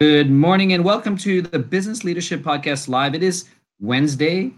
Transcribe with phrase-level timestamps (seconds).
[0.00, 3.14] Good morning and welcome to the Business Leadership Podcast Live.
[3.14, 3.50] It is
[3.80, 4.50] Wednesday,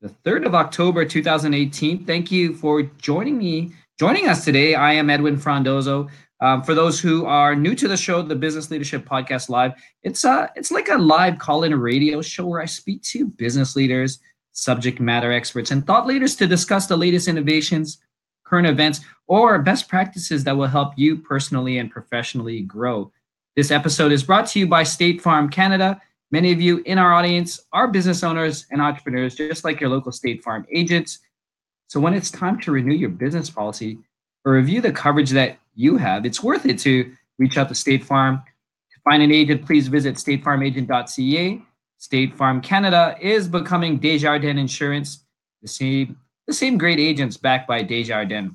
[0.00, 2.06] the 3rd of October, 2018.
[2.06, 4.74] Thank you for joining me, joining us today.
[4.74, 6.08] I am Edwin Frondozo.
[6.40, 9.72] Um, for those who are new to the show, the Business Leadership Podcast Live,
[10.02, 14.20] it's a, it's like a live call-in radio show where I speak to business leaders,
[14.52, 17.98] subject matter experts, and thought leaders to discuss the latest innovations,
[18.44, 23.12] current events, or best practices that will help you personally and professionally grow.
[23.56, 25.98] This episode is brought to you by State Farm Canada.
[26.30, 30.12] Many of you in our audience are business owners and entrepreneurs, just like your local
[30.12, 31.20] State Farm agents.
[31.86, 33.98] So when it's time to renew your business policy
[34.44, 38.04] or review the coverage that you have, it's worth it to reach out to State
[38.04, 38.42] Farm.
[38.92, 41.62] To find an agent, please visit statefarmagent.ca.
[41.96, 45.24] State Farm Canada is becoming Desjardins Insurance,
[45.62, 48.52] the same, the same great agents backed by Desjardins.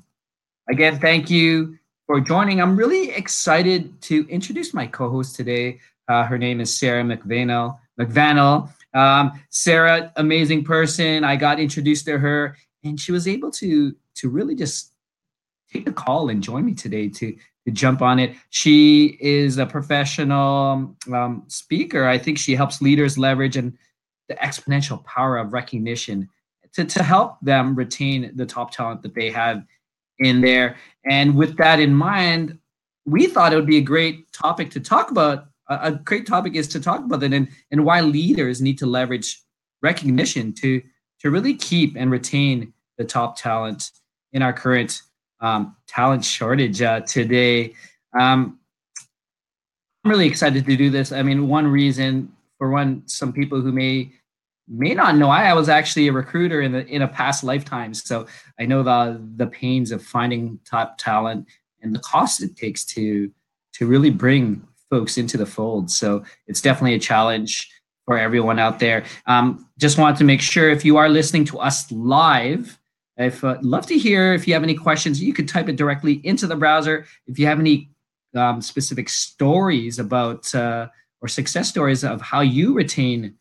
[0.70, 1.76] Again, thank you
[2.12, 2.60] for joining.
[2.60, 5.80] I'm really excited to introduce my co-host today.
[6.08, 7.78] Uh, her name is Sarah McVanel.
[7.98, 8.70] McVanel.
[8.92, 11.24] Um, Sarah, amazing person.
[11.24, 14.92] I got introduced to her, and she was able to to really just
[15.72, 18.36] take the call and join me today to to jump on it.
[18.50, 22.06] She is a professional um, speaker.
[22.06, 23.72] I think she helps leaders leverage and
[24.28, 26.28] the exponential power of recognition
[26.74, 29.64] to, to help them retain the top talent that they have
[30.24, 30.76] in there.
[31.04, 32.58] And with that in mind,
[33.04, 35.46] we thought it would be a great topic to talk about.
[35.68, 39.40] A, great topic is to talk about it and, and why leaders need to leverage
[39.80, 40.82] recognition to,
[41.20, 43.90] to really keep and retain the top talent
[44.32, 45.02] in our current
[45.40, 47.74] um, talent shortage uh, today.
[48.18, 48.58] Um,
[50.04, 51.12] I'm really excited to do this.
[51.12, 54.12] I mean, one reason, for one, some people who may
[54.68, 57.94] may not know I, I was actually a recruiter in the in a past lifetime.
[57.94, 58.26] So
[58.58, 61.46] I know the the pains of finding top talent
[61.82, 63.30] and the cost it takes to
[63.74, 65.90] to really bring folks into the fold.
[65.90, 67.70] So it's definitely a challenge
[68.04, 69.04] for everyone out there.
[69.26, 72.78] Um, just want to make sure if you are listening to us live,
[73.18, 75.22] I'd uh, love to hear if you have any questions.
[75.22, 77.06] You could type it directly into the browser.
[77.26, 77.90] If you have any
[78.34, 80.88] um, specific stories about uh,
[81.20, 83.34] or success stories of how you retain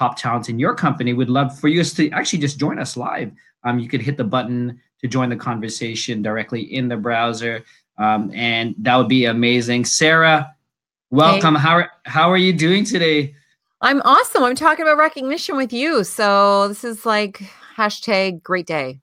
[0.00, 3.30] top talent in your company, would love for you to actually just join us live.
[3.64, 7.62] Um, you could hit the button to join the conversation directly in the browser,
[7.98, 9.84] um, and that would be amazing.
[9.84, 10.56] Sarah,
[11.10, 11.54] welcome.
[11.54, 11.60] Hey.
[11.60, 13.34] How are, how are you doing today?
[13.82, 14.42] I'm awesome.
[14.42, 16.02] I'm talking about recognition with you.
[16.04, 17.42] So this is like
[17.76, 19.00] hashtag great day.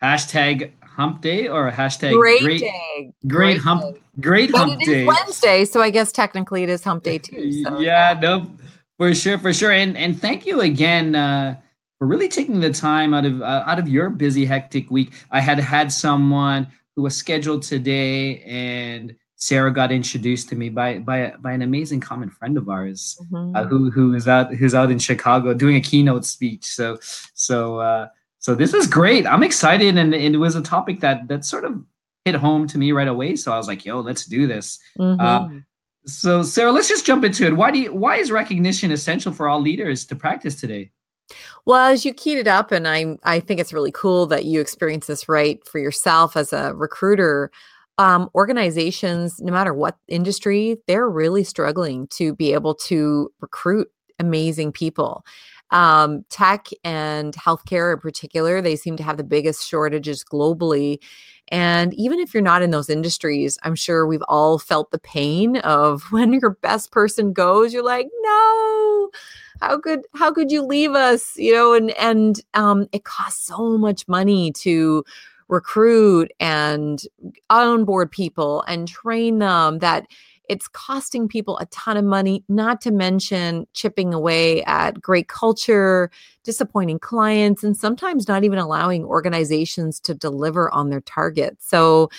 [0.00, 3.12] Hashtag hump day or hashtag great, great day.
[3.26, 4.00] Great, great hump day.
[4.20, 5.04] great but hump day.
[5.04, 7.62] Wednesday, so I guess technically it is hump day too.
[7.64, 7.80] So.
[7.80, 8.48] yeah, no,
[8.98, 11.56] for sure, for sure, and and thank you again uh,
[11.98, 15.12] for really taking the time out of uh, out of your busy, hectic week.
[15.30, 16.66] I had had someone
[16.96, 22.00] who was scheduled today, and Sarah got introduced to me by by by an amazing
[22.00, 23.54] common friend of ours, mm-hmm.
[23.54, 26.64] uh, who who is out who's out in Chicago doing a keynote speech.
[26.64, 26.98] So
[27.34, 28.08] so uh,
[28.40, 29.26] so this is great.
[29.26, 31.80] I'm excited, and, and it was a topic that that sort of
[32.24, 33.36] hit home to me right away.
[33.36, 35.20] So I was like, "Yo, let's do this." Mm-hmm.
[35.20, 35.60] Uh,
[36.08, 37.56] so, Sarah, let's just jump into it.
[37.56, 40.90] Why do you, why is recognition essential for all leaders to practice today?
[41.66, 44.60] Well, as you keyed it up, and I I think it's really cool that you
[44.60, 47.50] experience this right for yourself as a recruiter.
[47.98, 53.88] Um, organizations, no matter what industry, they're really struggling to be able to recruit
[54.18, 55.24] amazing people.
[55.70, 60.98] Um, tech and healthcare in particular, they seem to have the biggest shortages globally.
[61.48, 65.58] And even if you're not in those industries, I'm sure we've all felt the pain
[65.58, 69.10] of when your best person goes, you're like, no,
[69.60, 71.36] how could how could you leave us?
[71.36, 75.04] You know, and and um, it costs so much money to
[75.48, 77.02] recruit and
[77.50, 80.06] onboard people and train them that
[80.48, 86.10] it's costing people a ton of money, not to mention chipping away at great culture,
[86.42, 91.68] disappointing clients, and sometimes not even allowing organizations to deliver on their targets.
[91.68, 92.10] So,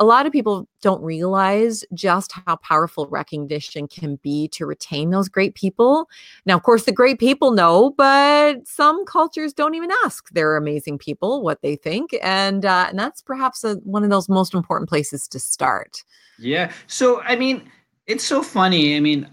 [0.00, 5.28] a lot of people don't realize just how powerful recognition can be to retain those
[5.28, 6.08] great people.
[6.46, 10.98] Now, of course, the great people know, but some cultures don't even ask their amazing
[10.98, 14.88] people what they think, and uh, and that's perhaps a, one of those most important
[14.88, 16.04] places to start.
[16.38, 16.72] Yeah.
[16.86, 17.68] So, I mean,
[18.06, 18.96] it's so funny.
[18.96, 19.28] I mean,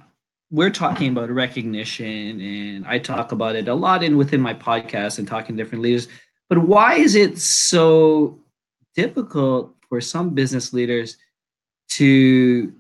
[0.50, 5.20] we're talking about recognition, and I talk about it a lot in within my podcast
[5.20, 6.08] and talking to different leaders.
[6.50, 8.40] But why is it so
[8.96, 11.18] difficult for some business leaders
[11.90, 12.74] to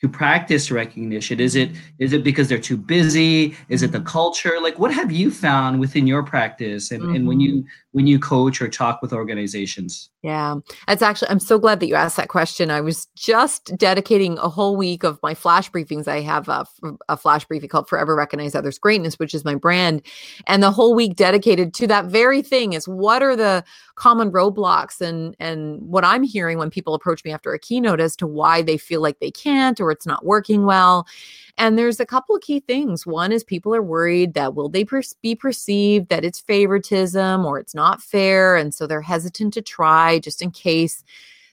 [0.00, 1.40] to practice recognition?
[1.40, 3.56] Is it is it because they're too busy?
[3.68, 4.06] Is it the mm-hmm.
[4.06, 4.58] culture?
[4.60, 7.14] Like what have you found within your practice and, mm-hmm.
[7.14, 7.64] and when you
[7.94, 10.10] when you coach or talk with organizations?
[10.22, 10.56] Yeah,
[10.88, 12.68] that's actually, I'm so glad that you asked that question.
[12.68, 16.08] I was just dedicating a whole week of my flash briefings.
[16.08, 16.66] I have a,
[17.08, 20.02] a, flash briefing called Forever Recognize Others Greatness, which is my brand.
[20.48, 23.62] And the whole week dedicated to that very thing is what are the
[23.94, 28.16] common roadblocks and and what I'm hearing when people approach me after a keynote as
[28.16, 31.06] to why they feel like they can't or it's not working well.
[31.56, 33.06] And there's a couple of key things.
[33.06, 37.58] One is people are worried that will they per- be perceived that it's favoritism or
[37.60, 38.56] it's not fair.
[38.56, 41.04] And so they're hesitant to try just in case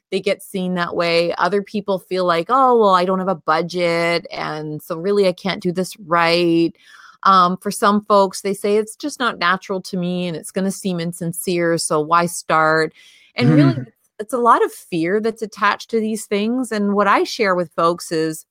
[0.10, 1.34] they get seen that way.
[1.36, 4.26] Other people feel like, oh, well, I don't have a budget.
[4.32, 6.76] And so really, I can't do this right.
[7.24, 10.66] Um, for some folks, they say it's just not natural to me and it's going
[10.66, 11.78] to seem insincere.
[11.78, 12.94] So why start?
[13.36, 13.56] And mm.
[13.56, 13.86] really,
[14.20, 16.72] it's a lot of fear that's attached to these things.
[16.72, 18.46] And what I share with folks is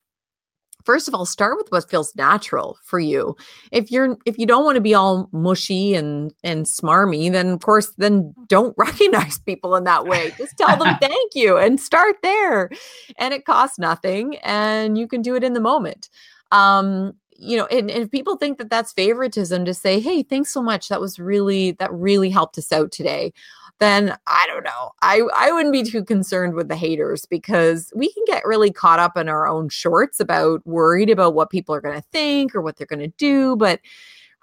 [0.84, 3.36] first of all start with what feels natural for you.
[3.72, 7.60] If you're if you don't want to be all mushy and and smarmy then of
[7.60, 10.32] course then don't recognize people in that way.
[10.38, 12.70] Just tell them thank you and start there.
[13.18, 16.08] And it costs nothing and you can do it in the moment.
[16.52, 20.52] Um you know and, and if people think that that's favoritism to say hey thanks
[20.52, 20.88] so much.
[20.88, 23.32] That was really that really helped us out today
[23.80, 24.90] then I don't know.
[25.02, 29.00] I, I wouldn't be too concerned with the haters because we can get really caught
[29.00, 32.60] up in our own shorts about worried about what people are going to think or
[32.60, 33.56] what they're going to do.
[33.56, 33.80] But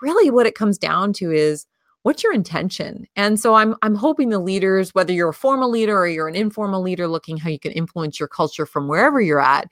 [0.02, 1.66] really, what it comes down to is
[2.02, 3.06] what's your intention?
[3.16, 6.36] And so I'm I'm hoping the leaders, whether you're a formal leader or you're an
[6.36, 9.70] informal leader looking how you can influence your culture from wherever you're at,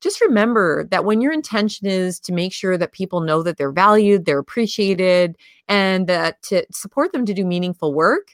[0.00, 3.72] just remember that when your intention is to make sure that people know that they're
[3.72, 5.36] valued, they're appreciated,
[5.68, 8.28] and that to support them to do meaningful work,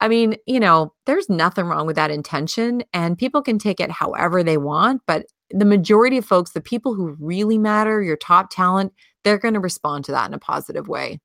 [0.00, 3.90] I mean, you know, there's nothing wrong with that intention, and people can take it
[3.90, 5.02] however they want.
[5.06, 8.92] But the majority of folks, the people who really matter, your top talent,
[9.24, 11.20] they're going to respond to that in a positive way.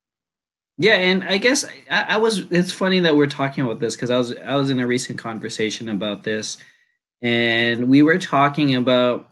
[0.77, 2.39] Yeah, and I guess I, I was.
[2.51, 5.19] It's funny that we're talking about this because I was I was in a recent
[5.19, 6.57] conversation about this,
[7.21, 9.29] and we were talking about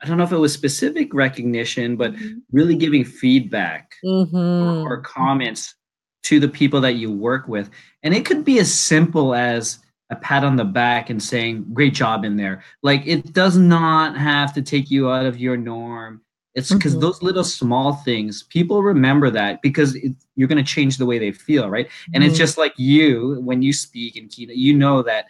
[0.00, 2.38] I don't know if it was specific recognition, but mm-hmm.
[2.52, 4.36] really giving feedback mm-hmm.
[4.36, 5.74] or, or, comments
[6.22, 7.70] to the people that you work with.
[8.02, 9.78] And it could be as simple as
[10.10, 12.62] a pat on the back and saying, great job in there.
[12.82, 16.20] Like it does not have to take you out of your norm.
[16.54, 17.00] It's because mm-hmm.
[17.00, 21.18] those little small things, people remember that because it, you're going to change the way
[21.18, 21.88] they feel, right?
[22.12, 22.28] And mm-hmm.
[22.28, 25.26] it's just like you, when you speak and keynote, you know that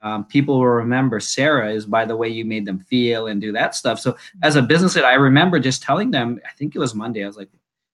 [0.00, 3.52] um, people will remember Sarah is by the way you made them feel and do
[3.52, 4.00] that stuff.
[4.00, 7.26] So as a business I remember just telling them, I think it was Monday, I
[7.26, 7.50] was like,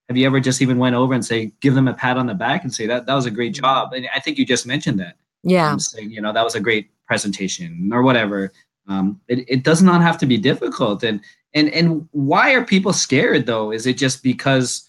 [0.08, 2.34] have you ever just even went over and say give them a pat on the
[2.34, 3.92] back and say that that was a great job.
[3.92, 5.16] And i think you just mentioned that.
[5.42, 5.70] Yeah.
[5.70, 8.52] Um, saying, you know that was a great presentation or whatever.
[8.88, 11.02] Um, it, it does not have to be difficult.
[11.02, 11.20] And
[11.54, 13.70] and and why are people scared though?
[13.70, 14.88] Is it just because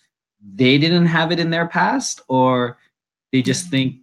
[0.56, 2.22] they didn't have it in their past?
[2.28, 2.78] Or
[3.32, 3.72] they just mm.
[3.72, 3.96] think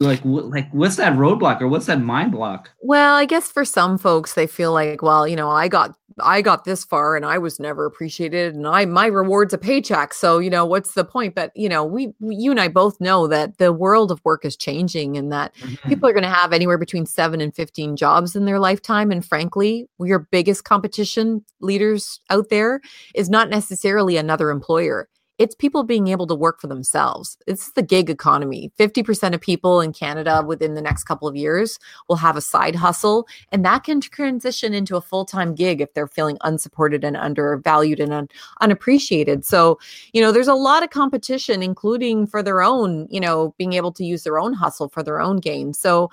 [0.00, 2.70] like like what's that roadblock or what's that mind block?
[2.80, 6.42] Well i guess for some folks they feel like well you know i got i
[6.42, 10.14] got this far and i was never appreciated and i my reward's a paycheck.
[10.14, 11.34] So you know what's the point?
[11.34, 14.44] But you know we, we you and i both know that the world of work
[14.44, 15.88] is changing and that mm-hmm.
[15.88, 19.10] people are going to have anywhere between 7 and 15 jobs in their lifetime.
[19.10, 22.80] And frankly your biggest competition leaders out there
[23.14, 25.08] is not necessarily another employer
[25.40, 27.38] it's people being able to work for themselves.
[27.46, 28.70] It's the gig economy.
[28.78, 31.78] 50% of people in Canada within the next couple of years
[32.10, 35.94] will have a side hustle, and that can transition into a full time gig if
[35.94, 38.28] they're feeling unsupported and undervalued and un-
[38.60, 39.46] unappreciated.
[39.46, 39.78] So,
[40.12, 43.92] you know, there's a lot of competition, including for their own, you know, being able
[43.92, 45.72] to use their own hustle for their own gain.
[45.72, 46.10] So,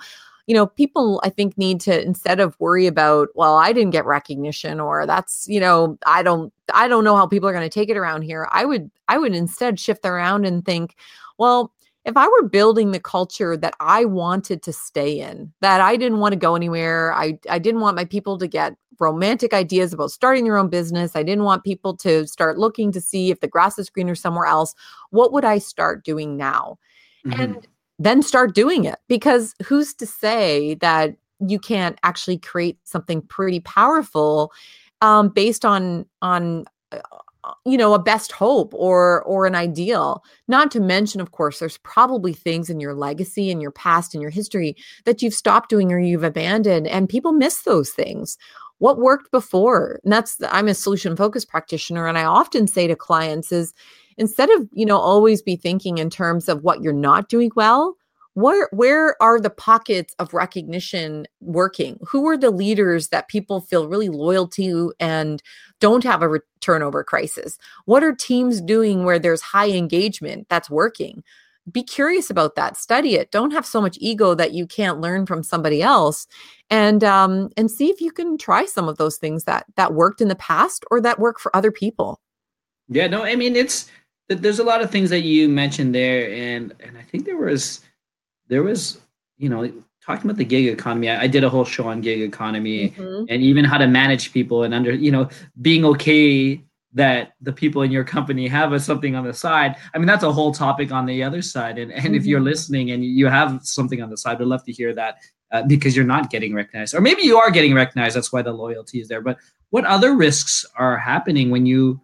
[0.48, 4.06] you know, people I think need to instead of worry about, well, I didn't get
[4.06, 7.72] recognition or that's, you know, I don't I don't know how people are going to
[7.72, 8.48] take it around here.
[8.50, 10.96] I would I would instead shift around and think,
[11.36, 11.70] well,
[12.06, 16.20] if I were building the culture that I wanted to stay in, that I didn't
[16.20, 20.10] want to go anywhere, I, I didn't want my people to get romantic ideas about
[20.10, 21.14] starting their own business.
[21.14, 24.46] I didn't want people to start looking to see if the grass is greener somewhere
[24.46, 24.74] else.
[25.10, 26.78] What would I start doing now?
[27.26, 27.40] Mm-hmm.
[27.40, 27.66] And
[27.98, 33.60] then start doing it because who's to say that you can't actually create something pretty
[33.60, 34.52] powerful
[35.00, 36.98] um, based on on uh,
[37.64, 40.22] you know a best hope or or an ideal?
[40.46, 44.22] Not to mention of course there's probably things in your legacy and your past and
[44.22, 48.36] your history that you've stopped doing or you've abandoned and people miss those things.
[48.78, 50.00] What worked before?
[50.04, 53.74] And that's i'm a solution focused practitioner and i often say to clients is
[54.18, 57.96] instead of, you know, always be thinking in terms of what you're not doing well,
[58.34, 61.98] where where are the pockets of recognition working?
[62.06, 65.42] Who are the leaders that people feel really loyal to and
[65.80, 67.58] don't have a re- turnover crisis?
[67.86, 71.24] What are teams doing where there's high engagement that's working?
[71.70, 72.76] Be curious about that.
[72.76, 73.32] Study it.
[73.32, 76.28] Don't have so much ego that you can't learn from somebody else.
[76.70, 80.20] And um and see if you can try some of those things that that worked
[80.20, 82.20] in the past or that work for other people.
[82.88, 83.90] Yeah no i mean it's
[84.28, 87.80] there's a lot of things that you mentioned there and and i think there was
[88.48, 89.00] there was,
[89.36, 89.70] you know,
[90.04, 91.10] talking about the gig economy.
[91.10, 93.24] I, I did a whole show on gig economy mm-hmm.
[93.28, 95.28] and even how to manage people and under, you know,
[95.60, 96.62] being okay
[96.94, 99.76] that the people in your company have a, something on the side.
[99.94, 101.78] I mean, that's a whole topic on the other side.
[101.78, 102.14] And, and mm-hmm.
[102.14, 102.48] if you're mm-hmm.
[102.48, 105.18] listening and you have something on the side, we'd love to hear that
[105.52, 106.94] uh, because you're not getting recognized.
[106.94, 108.16] Or maybe you are getting recognized.
[108.16, 109.20] That's why the loyalty is there.
[109.20, 109.36] But
[109.70, 112.00] what other risks are happening when you,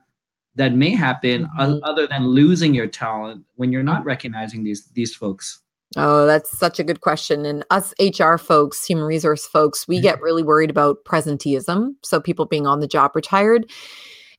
[0.56, 1.78] that may happen mm-hmm.
[1.82, 5.60] other than losing your talent when you're not recognizing these these folks?
[5.96, 7.44] Oh, that's such a good question.
[7.46, 11.94] And us HR folks, human resource folks, we get really worried about presenteeism.
[12.02, 13.70] So people being on the job retired.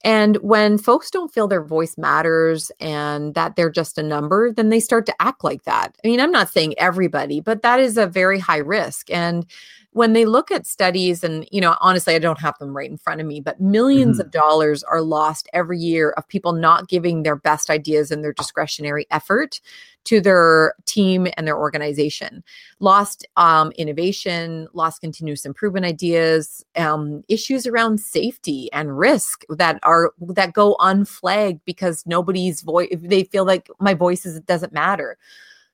[0.04, 4.70] And when folks don't feel their voice matters and that they're just a number, then
[4.70, 5.96] they start to act like that.
[6.04, 9.10] I mean, I'm not saying everybody, but that is a very high risk.
[9.10, 9.48] And
[9.96, 12.98] when they look at studies and you know honestly i don't have them right in
[12.98, 14.20] front of me but 1000000s mm-hmm.
[14.20, 18.34] of dollars are lost every year of people not giving their best ideas and their
[18.34, 19.62] discretionary effort
[20.04, 22.44] to their team and their organization
[22.82, 30.12] lost um, innovation lost continuous improvement ideas um, issues around safety and risk that are
[30.20, 35.18] that go unflagged because nobody's voice they feel like my voice is, doesn't matter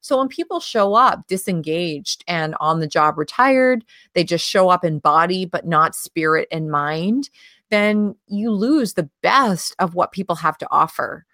[0.02, 4.84] so when people show up disengaged and on the job retired, they just show up
[4.84, 7.30] in body, but not spirit and mind,
[7.70, 11.26] then you lose the best of what people have to offer.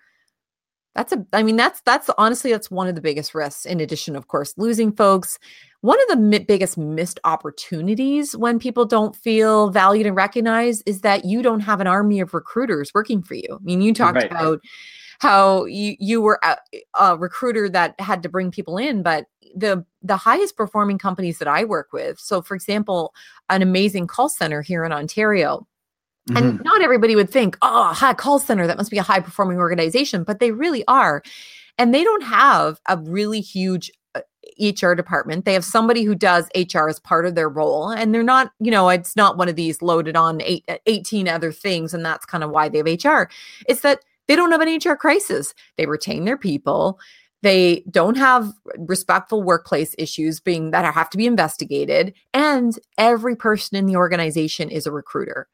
[0.95, 4.15] That's a, I mean, that's, that's honestly, that's one of the biggest risks, in addition,
[4.15, 5.37] of course, losing folks.
[5.81, 11.01] One of the mi- biggest missed opportunities when people don't feel valued and recognized is
[11.01, 13.47] that you don't have an army of recruiters working for you.
[13.51, 14.31] I mean, you talked right.
[14.31, 14.59] about
[15.19, 16.57] how you you were a,
[16.99, 21.47] a recruiter that had to bring people in, but the the highest performing companies that
[21.47, 22.19] I work with.
[22.19, 23.13] So, for example,
[23.49, 25.67] an amazing call center here in Ontario.
[26.29, 26.37] Mm-hmm.
[26.37, 29.59] And not everybody would think, oh, high call center, that must be a high performing
[29.59, 31.23] organization, but they really are.
[31.77, 33.91] And they don't have a really huge
[34.59, 35.45] HR uh, department.
[35.45, 37.89] They have somebody who does HR as part of their role.
[37.89, 41.51] And they're not, you know, it's not one of these loaded on eight, 18 other
[41.51, 41.93] things.
[41.93, 43.29] And that's kind of why they have HR.
[43.67, 45.53] It's that they don't have an HR crisis.
[45.77, 46.99] They retain their people.
[47.43, 52.13] They don't have respectful workplace issues being that have to be investigated.
[52.33, 55.47] And every person in the organization is a recruiter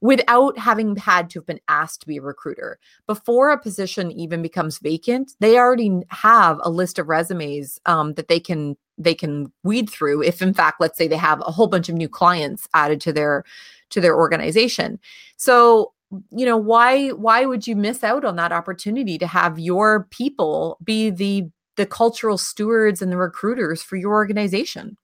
[0.00, 2.78] without having had to have been asked to be a recruiter.
[3.06, 8.28] Before a position even becomes vacant, they already have a list of resumes um, that
[8.28, 11.68] they can they can weed through if in fact let's say they have a whole
[11.68, 13.44] bunch of new clients added to their
[13.90, 14.98] to their organization.
[15.36, 15.92] So
[16.30, 20.78] you know why why would you miss out on that opportunity to have your people
[20.82, 24.96] be the the cultural stewards and the recruiters for your organization?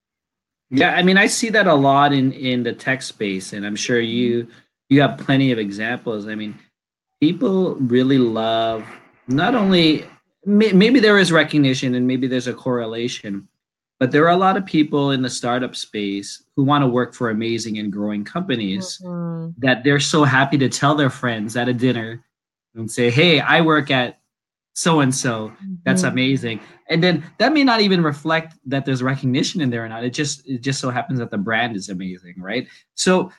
[0.71, 3.77] Yeah i mean i see that a lot in in the tech space and i'm
[3.77, 4.53] sure you mm-hmm.
[4.89, 6.27] you have plenty of examples.
[6.27, 6.59] I mean
[7.21, 8.85] people really love
[9.29, 10.05] not only
[10.47, 13.49] maybe there is recognition and maybe there's a correlation
[14.01, 17.15] but there are a lot of people in the startup space who want to work
[17.15, 19.51] for amazing and growing companies mm-hmm.
[19.59, 22.25] that they're so happy to tell their friends at a dinner
[22.75, 24.19] and say, Hey, I work at
[24.75, 25.53] so and so.
[25.85, 26.13] That's mm-hmm.
[26.13, 26.61] amazing.
[26.89, 30.05] And then that may not even reflect that there's recognition in there or not.
[30.05, 32.67] It just it just so happens that the brand is amazing, right?
[32.95, 33.31] So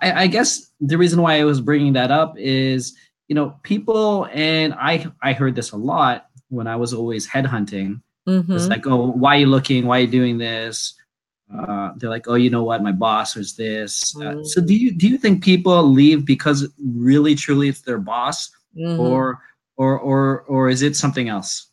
[0.00, 2.96] I, I guess the reason why I was bringing that up is,
[3.28, 8.00] you know, people and I I heard this a lot when I was always headhunting
[8.26, 8.52] Mm-hmm.
[8.56, 9.86] It's like, oh, why are you looking?
[9.86, 10.94] Why are you doing this?
[11.54, 12.82] Uh, they're like, oh, you know what?
[12.82, 14.16] My boss was this.
[14.20, 18.50] Uh, so do you do you think people leave because really truly it's their boss,
[18.76, 18.98] mm-hmm.
[18.98, 19.38] or
[19.76, 21.70] or or or is it something else?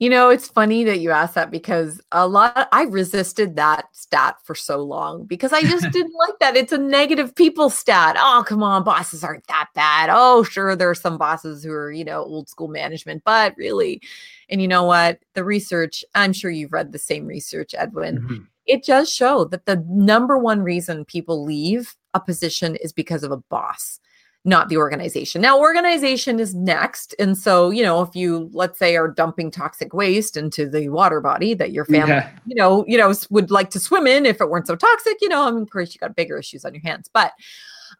[0.00, 4.36] You know, it's funny that you asked that because a lot I resisted that stat
[4.42, 6.56] for so long because I just didn't like that.
[6.56, 8.16] It's a negative people stat.
[8.18, 10.08] Oh, come on, bosses aren't that bad.
[10.10, 14.00] Oh, sure, there are some bosses who are, you know, old school management, but really,
[14.48, 15.18] and you know what?
[15.34, 18.20] The research, I'm sure you've read the same research, Edwin.
[18.20, 18.36] Mm-hmm.
[18.64, 23.32] It does show that the number one reason people leave a position is because of
[23.32, 24.00] a boss
[24.44, 25.42] not the organization.
[25.42, 27.14] Now, organization is next.
[27.18, 31.20] And so, you know, if you, let's say, are dumping toxic waste into the water
[31.20, 32.30] body that your family, yeah.
[32.46, 35.28] you know, you know, would like to swim in if it weren't so toxic, you
[35.28, 37.10] know, I mean, of course, you got bigger issues on your hands.
[37.12, 37.32] But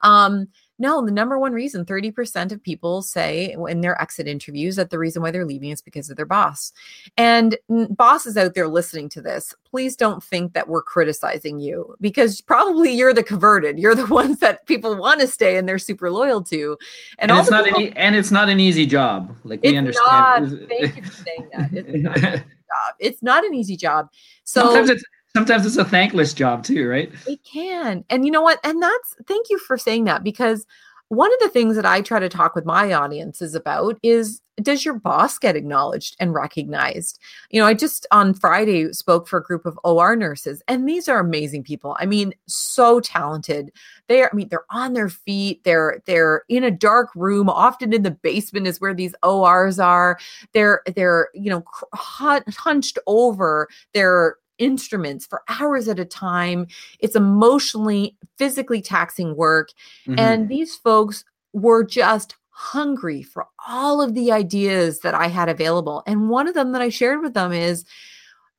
[0.03, 0.49] Um,
[0.81, 4.99] no, the number one reason 30% of people say in their exit interviews that the
[4.99, 6.73] reason why they're leaving is because of their boss.
[7.19, 12.41] And bosses out there listening to this, please don't think that we're criticizing you because
[12.41, 13.79] probably you're the converted.
[13.79, 16.79] You're the ones that people want to stay and they're super loyal to.
[17.19, 19.37] And, and it's not people, an e- and it's not an easy job.
[19.45, 20.61] Like we understand.
[20.61, 21.71] Not, thank you for saying that.
[21.75, 22.95] It's not an easy job.
[22.99, 24.09] It's not an easy job.
[24.45, 27.13] So sometimes it's sometimes it's a thankless job too, right?
[27.27, 28.05] It can.
[28.11, 28.61] And you know what?
[28.65, 30.67] And that's thank you for saying that because
[31.09, 34.85] one of the things that I try to talk with my audiences about is does
[34.85, 37.19] your boss get acknowledged and recognized?
[37.51, 41.09] You know, I just on Friday spoke for a group of OR nurses, and these
[41.09, 41.97] are amazing people.
[41.99, 43.73] I mean, so talented.
[44.07, 45.65] They're, I mean, they're on their feet.
[45.65, 47.49] They're they're in a dark room.
[47.49, 50.19] Often in the basement is where these ORs are.
[50.53, 53.69] They're they're you know hunched over.
[53.95, 56.69] They're instruments for hours at a time.
[57.01, 59.71] It's emotionally, physically taxing work.
[60.07, 60.21] Mm-hmm.
[60.21, 66.03] And these folks were just hungry for all of the ideas that I had available.
[66.07, 67.85] And one of them that I shared with them is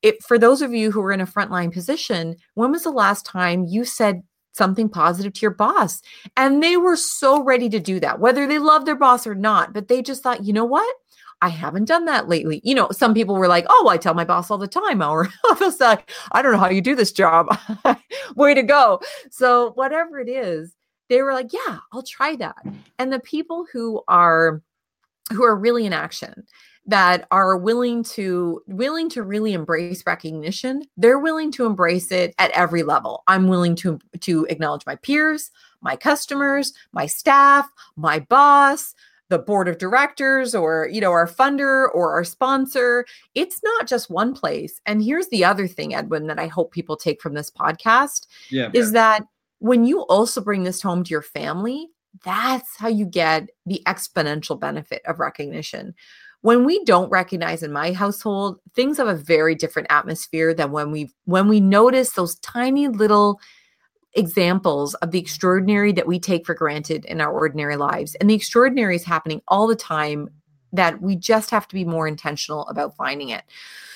[0.02, 3.26] it, for those of you who are in a frontline position, when was the last
[3.26, 6.02] time you said something positive to your boss?
[6.36, 9.72] And they were so ready to do that, whether they love their boss or not.
[9.72, 10.96] But they just thought, you know what?
[11.42, 12.62] I haven't done that lately.
[12.64, 15.28] You know, some people were like, oh, I tell my boss all the time, or
[15.28, 17.58] I was like, I don't know how you do this job.
[18.36, 19.00] Way to go.
[19.30, 20.76] So, whatever it is,
[21.10, 22.58] they were like, yeah, I'll try that.
[22.98, 24.62] And the people who are
[25.32, 26.46] who are really in action
[26.86, 32.50] that are willing to willing to really embrace recognition they're willing to embrace it at
[32.52, 38.96] every level i'm willing to to acknowledge my peers my customers my staff my boss
[39.32, 43.06] the board of directors or you know our funder or our sponsor.
[43.34, 44.80] It's not just one place.
[44.86, 48.70] And here's the other thing edwin that i hope people take from this podcast yeah,
[48.74, 49.26] is that
[49.60, 51.88] when you also bring this home to your family
[52.24, 55.96] that's how you get the exponential benefit of recognition.
[56.42, 60.92] When we don't recognize in my household things have a very different atmosphere than when
[60.92, 63.40] we when we notice those tiny little
[64.14, 68.16] examples of the extraordinary that we take for granted in our ordinary lives.
[68.16, 70.30] And the extraordinary is happening all the time
[70.74, 73.44] that we just have to be more intentional about finding it.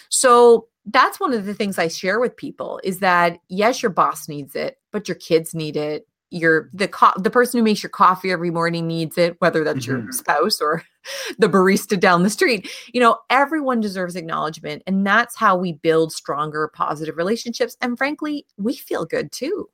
[0.10, 4.28] So that's one of the things I share with people is that yes, your boss
[4.28, 6.08] needs it, but your kids need it.
[6.32, 9.86] Your the co- the person who makes your coffee every morning needs it, whether that's
[9.86, 10.04] mm-hmm.
[10.04, 10.84] your spouse or
[11.38, 12.70] the barista down the street.
[12.94, 17.78] You know, everyone deserves acknowledgement, and that's how we build stronger, positive relationships.
[17.80, 19.70] And frankly, we feel good too.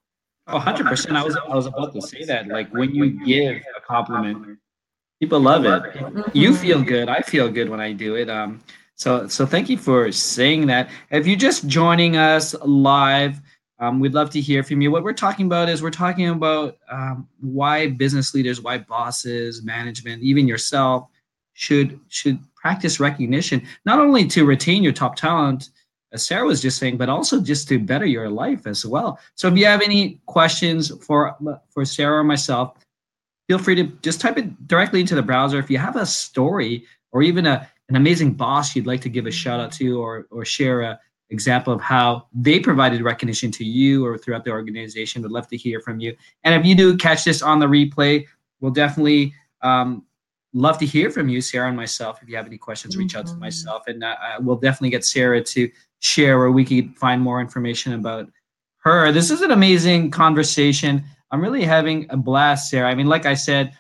[0.48, 1.16] Oh, 100%.
[1.16, 2.48] I was I was about to say that.
[2.48, 4.60] Like when you give a compliment,
[5.20, 6.36] people love it.
[6.36, 7.10] You feel good.
[7.10, 8.30] I feel good when I do it.
[8.30, 8.62] Um
[8.96, 10.90] so so thank you for saying that.
[11.10, 13.40] If you're just joining us live,
[13.82, 14.92] um, we'd love to hear from you.
[14.92, 20.22] What we're talking about is we're talking about um, why business leaders, why bosses, management,
[20.22, 21.08] even yourself
[21.54, 25.70] should should practice recognition, not only to retain your top talent,
[26.14, 29.20] as Sarah was just saying, but also just to better your life as well.
[29.36, 31.36] So if you have any questions for
[31.70, 32.78] for Sarah or myself,
[33.48, 35.60] feel free to just type it directly into the browser.
[35.60, 39.26] If you have a story or even a, an amazing boss you'd like to give
[39.26, 41.00] a shout out to or or share a
[41.32, 45.58] example of how they provided recognition to you or throughout the organization, would love to
[45.58, 46.16] hear from you.
[46.44, 48.26] And if you do catch this on the replay,
[48.60, 50.06] we'll definitely um,
[50.54, 52.22] love to hear from you, Sarah and myself.
[52.22, 53.42] If you have any questions, reach out to mm-hmm.
[53.42, 55.70] myself, and uh, we'll definitely get Sarah to
[56.02, 58.28] share where we could find more information about
[58.80, 59.12] her.
[59.12, 61.04] This is an amazing conversation.
[61.32, 62.90] I'm really having a blast, Sarah.
[62.90, 63.78] I mean, like I said,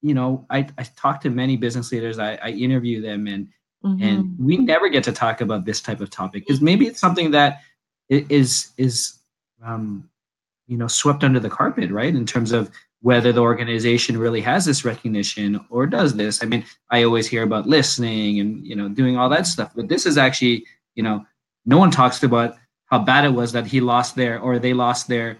[0.00, 3.48] you know, I, I talk to many business leaders, I, I interview them, and
[3.84, 4.02] mm-hmm.
[4.02, 7.32] and we never get to talk about this type of topic because maybe it's something
[7.32, 7.60] that
[8.08, 9.18] is is
[9.64, 10.08] um,
[10.68, 12.14] you know swept under the carpet, right?
[12.14, 12.70] In terms of
[13.00, 16.42] whether the organization really has this recognition or does this.
[16.42, 19.88] I mean, I always hear about listening and you know doing all that stuff, but
[19.88, 20.64] this is actually
[20.96, 21.24] you know,
[21.64, 22.56] no one talks about
[22.86, 25.38] how bad it was that he lost their or they lost their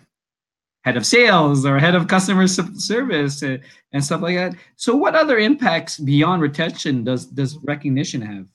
[0.84, 3.60] head of sales or head of customer service and,
[3.92, 4.54] and stuff like that.
[4.76, 8.46] So, what other impacts beyond retention does does recognition have?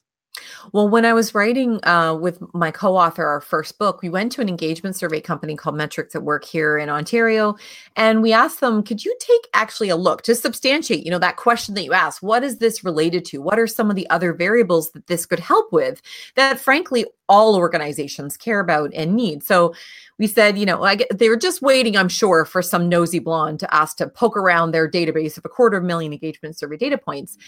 [0.71, 4.31] Well, when I was writing uh, with my co author our first book, we went
[4.33, 7.55] to an engagement survey company called Metrics at Work here in Ontario.
[7.95, 11.35] And we asked them, could you take actually a look to substantiate, you know, that
[11.35, 12.23] question that you asked?
[12.23, 13.41] What is this related to?
[13.41, 16.01] What are some of the other variables that this could help with
[16.35, 19.43] that, frankly, all organizations care about and need?
[19.43, 19.73] So
[20.21, 23.59] we said, you know, get, they were just waiting, I'm sure, for some nosy blonde
[23.61, 26.97] to ask to poke around their database of a quarter of million engagement survey data
[26.97, 27.39] points.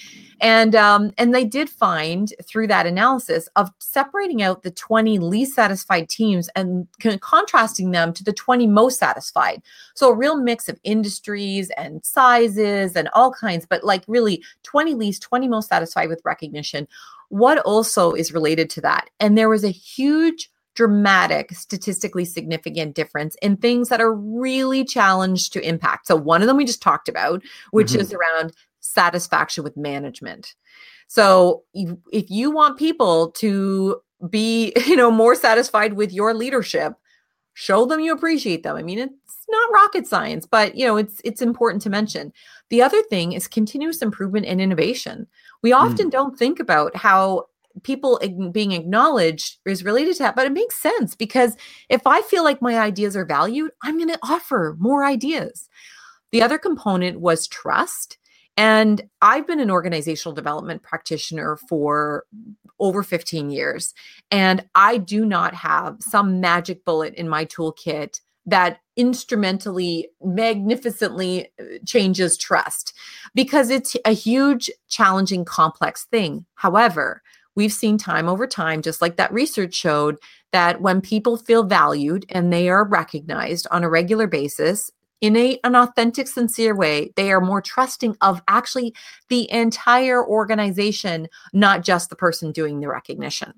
[0.42, 5.20] And um, and they did find through that analysis analysis of separating out the 20
[5.20, 9.62] least satisfied teams and con- contrasting them to the 20 most satisfied.
[9.96, 14.94] So a real mix of industries and sizes and all kinds, but like really 20
[14.96, 16.88] least, 20 most satisfied with recognition.
[17.30, 19.10] What also is related to that?
[19.20, 25.54] And there was a huge dramatic, statistically significant difference in things that are really challenged
[25.54, 26.08] to impact.
[26.08, 28.02] So, one of them we just talked about, which mm-hmm.
[28.02, 30.56] is around satisfaction with management.
[31.14, 36.94] So, if you want people to be, you know, more satisfied with your leadership,
[37.54, 38.76] show them you appreciate them.
[38.76, 42.34] I mean, it's not rocket science, but you know, it's it's important to mention.
[42.72, 45.28] The other thing is continuous improvement and innovation.
[45.62, 46.12] We often mm.
[46.12, 47.46] don't think about how
[47.84, 48.20] people
[48.52, 51.58] being acknowledged is related to that but it makes sense because
[51.90, 55.68] if i feel like my ideas are valued i'm going to offer more ideas
[56.32, 58.20] the other component was trust
[58.58, 62.26] and i've been an organizational development practitioner for
[62.80, 63.94] over 15 years
[64.32, 71.64] and i do not have some magic bullet in my toolkit that instrumentally magnificently uh,
[71.86, 72.94] changes trust
[73.34, 76.46] because it's a huge challenging complex thing.
[76.56, 77.22] However
[77.56, 80.18] we've seen time over time, just like that research showed,
[80.52, 84.92] that when people feel valued and they are recognized on a regular basis,
[85.24, 88.94] in a, an authentic, sincere way, they are more trusting of actually
[89.30, 93.54] the entire organization, not just the person doing the recognition.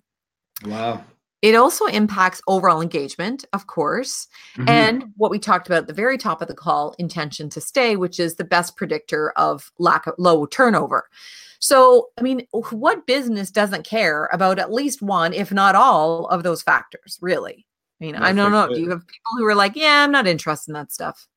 [0.63, 1.03] Wow.
[1.41, 4.69] It also impacts overall engagement, of course, mm-hmm.
[4.69, 7.95] and what we talked about at the very top of the call, intention to stay,
[7.95, 11.09] which is the best predictor of lack of low turnover.
[11.57, 16.43] So, I mean, what business doesn't care about at least one, if not all, of
[16.43, 17.65] those factors, really?
[17.99, 18.67] I mean, no, I don't know.
[18.67, 21.27] Do you have people who are like, yeah, I'm not interested in that stuff?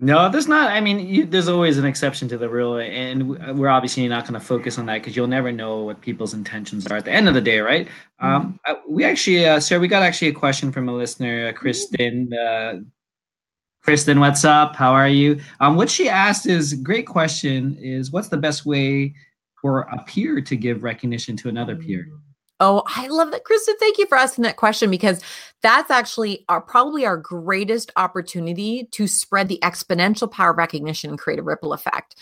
[0.00, 0.70] No, there's not.
[0.70, 4.38] I mean, you, there's always an exception to the rule, and we're obviously not going
[4.38, 7.26] to focus on that because you'll never know what people's intentions are at the end
[7.26, 7.88] of the day, right?
[8.22, 8.26] Mm-hmm.
[8.26, 11.52] Um, uh, we actually, uh, sir, we got actually a question from a listener, uh,
[11.52, 12.32] Kristen.
[12.32, 12.74] Uh,
[13.82, 14.76] Kristen, what's up?
[14.76, 15.40] How are you?
[15.58, 17.76] Um, what she asked is great question.
[17.80, 19.14] Is what's the best way
[19.60, 22.08] for a peer to give recognition to another peer?
[22.60, 23.76] Oh, I love that, Kristen.
[23.78, 25.22] Thank you for asking that question because
[25.62, 31.38] that's actually our probably our greatest opportunity to spread the exponential power recognition and create
[31.38, 32.16] a ripple effect.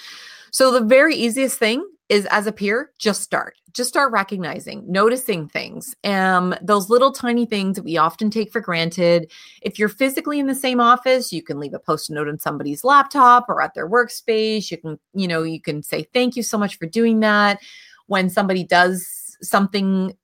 [0.50, 3.56] So the very easiest thing is as a peer, just start.
[3.72, 5.94] Just start recognizing, noticing things.
[6.04, 9.30] Um, those little tiny things that we often take for granted.
[9.60, 12.84] If you're physically in the same office, you can leave a post-it note on somebody's
[12.84, 14.70] laptop or at their workspace.
[14.70, 17.60] You can, you know, you can say thank you so much for doing that.
[18.06, 20.16] When somebody does something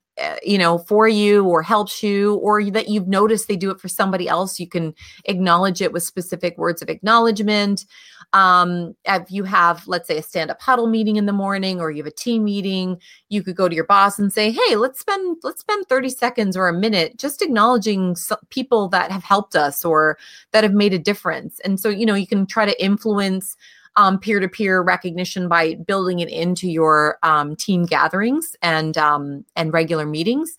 [0.43, 3.87] you know for you or helps you or that you've noticed they do it for
[3.87, 4.93] somebody else you can
[5.25, 7.85] acknowledge it with specific words of acknowledgement.
[8.31, 11.97] Um, if you have let's say a stand-up huddle meeting in the morning or you
[11.97, 15.37] have a team meeting you could go to your boss and say hey let's spend
[15.43, 18.15] let's spend 30 seconds or a minute just acknowledging
[18.49, 20.17] people that have helped us or
[20.51, 21.59] that have made a difference.
[21.59, 23.55] And so you know you can try to influence
[23.95, 30.05] um, peer-to-peer recognition by building it into your um, team gatherings and um, and regular
[30.05, 30.57] meetings.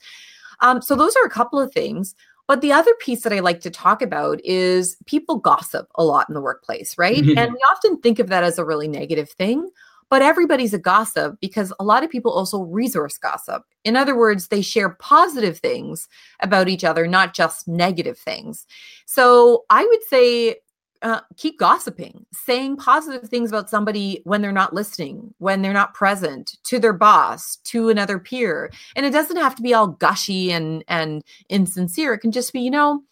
[0.60, 2.14] Um, so those are a couple of things.
[2.46, 6.28] But the other piece that I like to talk about is people gossip a lot
[6.28, 7.16] in the workplace, right?
[7.16, 9.70] and we often think of that as a really negative thing.
[10.10, 13.64] But everybody's a gossip because a lot of people also resource gossip.
[13.84, 16.06] In other words, they share positive things
[16.40, 18.66] about each other, not just negative things.
[19.06, 20.56] So I would say
[21.04, 25.92] uh, keep gossiping, saying positive things about somebody when they're not listening, when they're not
[25.92, 28.72] present, to their boss, to another peer.
[28.96, 32.14] And it doesn't have to be all gushy and and insincere.
[32.14, 33.02] It can just be, you know,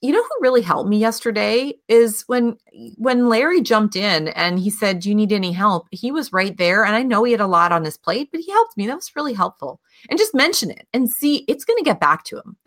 [0.00, 2.56] you know who really helped me yesterday is when
[2.96, 6.56] when Larry jumped in and he said, "Do you need any help?" He was right
[6.56, 8.86] there, and I know he had a lot on his plate, but he helped me.
[8.86, 9.80] That was really helpful.
[10.08, 12.56] And just mention it and see it's going to get back to him.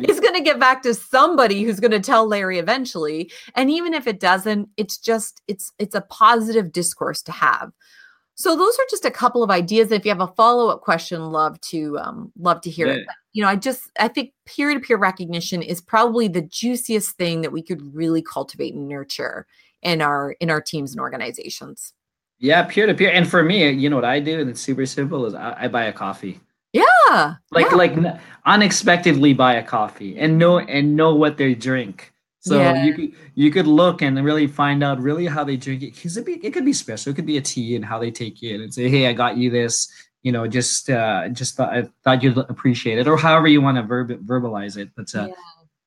[0.00, 3.30] it's going to get back to somebody who's going to tell Larry eventually.
[3.54, 7.70] And even if it doesn't, it's just it's it's a positive discourse to have.
[8.34, 9.92] So those are just a couple of ideas.
[9.92, 12.94] If you have a follow up question, love to um, love to hear yeah.
[12.94, 13.04] it.
[13.06, 17.16] But, you know, I just I think peer to peer recognition is probably the juiciest
[17.16, 19.46] thing that we could really cultivate and nurture
[19.82, 21.92] in our in our teams and organizations.
[22.38, 23.10] Yeah, peer to peer.
[23.10, 25.68] And for me, you know what I do, and it's super simple: is I, I
[25.68, 26.40] buy a coffee.
[26.72, 27.76] Yeah, like yeah.
[27.76, 32.84] like unexpectedly buy a coffee and know and know what they drink so yeah.
[32.84, 36.16] you could you could look and really find out really how they drink it because
[36.16, 37.12] it, be, it could be special.
[37.12, 39.36] It could be a tea and how they take it and say, hey, I got
[39.36, 39.88] you this.
[40.22, 43.76] You know, just uh, just thought I thought you'd appreciate it, or however you want
[43.76, 44.90] to verb- verbalize it.
[44.94, 45.34] But uh, yeah.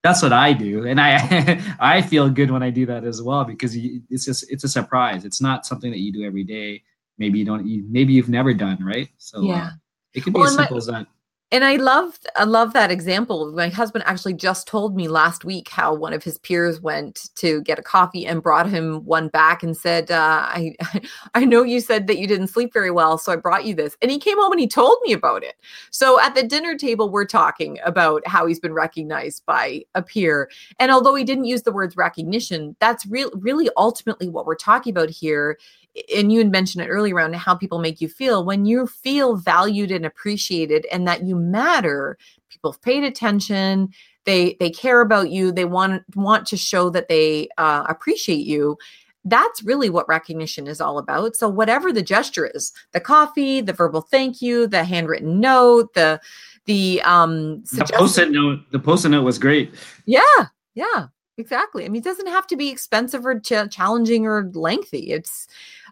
[0.03, 3.45] that's what I do, and I I feel good when I do that as well
[3.45, 5.23] because it's just it's a surprise.
[5.23, 6.83] It's not something that you do every day.
[7.17, 7.65] Maybe you don't.
[7.65, 9.09] You, maybe you've never done right.
[9.17, 9.65] So uh, yeah.
[9.67, 9.69] Uh,
[10.13, 11.07] It can be well, as simple my, as that.
[11.51, 13.51] And I love I love that example.
[13.51, 17.61] My husband actually just told me last week how one of his peers went to
[17.61, 20.75] get a coffee and brought him one back and said, uh, "I
[21.35, 23.95] I know you said that you didn't sleep very well, so I brought you this."
[24.01, 25.53] And he came home and he told me about it.
[25.91, 30.49] So at the dinner table, we're talking about how he's been recognized by a peer.
[30.79, 34.91] And although he didn't use the words recognition, that's real really ultimately what we're talking
[34.91, 35.59] about here
[36.13, 39.35] and you had mentioned it earlier around how people make you feel when you feel
[39.35, 42.17] valued and appreciated and that you matter
[42.49, 43.89] people have paid attention
[44.25, 48.77] they they care about you they want want to show that they uh, appreciate you
[49.25, 51.35] that's really what recognition is all about.
[51.35, 56.21] So whatever the gesture is the coffee the verbal thank you the handwritten note the
[56.65, 59.73] the um the post-it note the post-it note was great.
[60.05, 60.21] Yeah
[60.75, 61.85] yeah exactly.
[61.85, 65.11] I mean it doesn't have to be expensive or ch- challenging or lengthy.
[65.11, 65.47] It's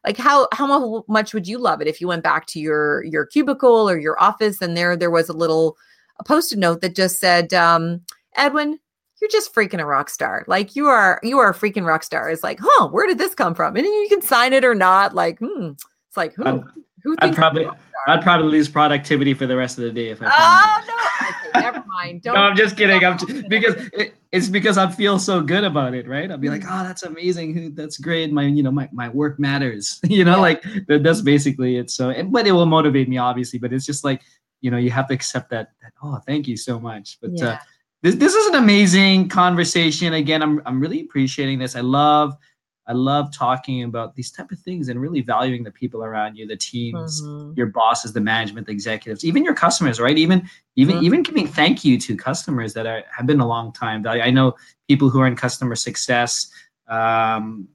[0.06, 3.26] like how how much would you love it if you went back to your your
[3.26, 5.78] cubicle or your office and there there was a little
[6.20, 8.02] a post-it note that just said um,
[8.36, 8.80] edwin
[9.22, 12.30] you're just freaking a rock star like you are you are a freaking rock star
[12.30, 15.16] it's like huh where did this come from and you can sign it or not
[15.16, 15.72] like hmm
[16.08, 16.72] it's like who I'm,
[17.04, 17.68] who I'd probably
[18.08, 20.26] I'd probably lose productivity for the rest of the day if I.
[20.28, 21.03] Oh no!
[21.30, 22.22] Okay, never mind.
[22.22, 22.36] Don't.
[22.36, 23.04] no, I'm just kidding.
[23.04, 26.30] I'm just, because it, it's because I feel so good about it, right?
[26.30, 27.76] I'll be like, oh, that's amazing.
[27.76, 28.32] That's great.
[28.32, 30.00] My, you know, my, my work matters.
[30.08, 30.42] you know, yeah.
[30.42, 31.92] like that's basically it.
[31.92, 33.60] So, but it will motivate me, obviously.
[33.60, 34.22] But it's just like,
[34.62, 35.72] you know, you have to accept that.
[35.82, 37.20] that oh, thank you so much.
[37.22, 37.50] But uh, yeah.
[37.50, 37.58] uh,
[38.02, 40.14] this this is an amazing conversation.
[40.14, 41.76] Again, I'm I'm really appreciating this.
[41.76, 42.36] I love
[42.86, 46.46] I love talking about these type of things and really valuing the people around you,
[46.46, 47.54] the teams, mm-hmm.
[47.56, 50.18] your bosses, the management, the executives, even your customers, right?
[50.18, 51.06] Even even mm-hmm.
[51.06, 54.22] even giving thank you to customers that are, have been a long time value.
[54.22, 54.56] I know
[54.88, 56.52] people who are in customer success
[56.90, 57.68] um,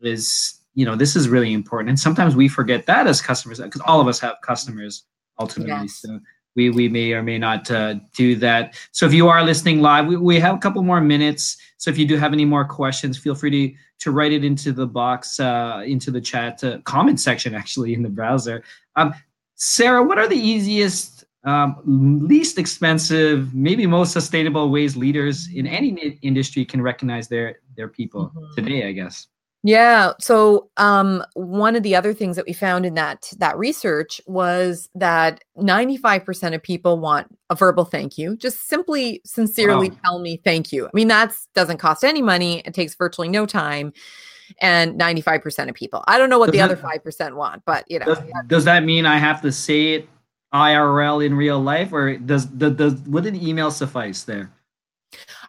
[0.00, 3.82] is you know this is really important, and sometimes we forget that as customers because
[3.82, 5.04] all of us have customers
[5.38, 5.72] ultimately.
[5.82, 6.00] Yes.
[6.00, 6.18] So
[6.54, 8.74] we we may or may not uh, do that.
[8.92, 11.58] So if you are listening live, we, we have a couple more minutes.
[11.76, 14.72] So if you do have any more questions, feel free to to write it into
[14.72, 18.62] the box, uh, into the chat uh, comment section, actually in the browser.
[18.96, 19.14] Um,
[19.54, 26.18] Sarah, what are the easiest, um, least expensive, maybe most sustainable ways leaders in any
[26.22, 28.54] industry can recognize their their people mm-hmm.
[28.54, 28.88] today?
[28.88, 29.28] I guess.
[29.62, 30.12] Yeah.
[30.20, 34.88] So um, one of the other things that we found in that that research was
[34.94, 38.36] that 95% of people want a verbal thank you.
[38.36, 39.96] Just simply sincerely wow.
[40.04, 40.86] tell me thank you.
[40.86, 42.62] I mean, that doesn't cost any money.
[42.64, 43.92] It takes virtually no time.
[44.60, 46.04] And 95% of people.
[46.06, 48.06] I don't know what does the that, other 5% want, but you know.
[48.06, 50.08] Does, does that mean I have to say it
[50.54, 54.52] IRL in real life or does, does, does would an email suffice there?